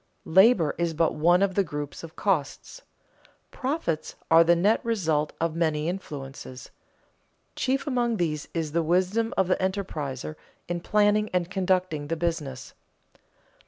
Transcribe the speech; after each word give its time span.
Labor 0.25 0.73
is 0.79 0.95
but 0.95 1.13
one 1.13 1.43
of 1.43 1.53
the 1.53 1.63
groups 1.63 2.03
of 2.03 2.15
costs. 2.15 2.81
Profits 3.51 4.15
are 4.31 4.43
the 4.43 4.55
net 4.55 4.83
result 4.83 5.31
of 5.39 5.55
many 5.55 5.87
influences. 5.87 6.71
Chief 7.55 7.85
among 7.85 8.17
these 8.17 8.47
is 8.51 8.71
the 8.71 8.81
wisdom 8.81 9.31
of 9.37 9.47
the 9.47 9.57
enterpriser 9.57 10.37
in 10.67 10.79
planning 10.81 11.29
and 11.33 11.51
conducting 11.51 12.07
the 12.07 12.17
business. 12.17 12.73